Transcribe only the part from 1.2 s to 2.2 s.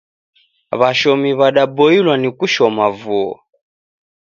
w'adaboilwa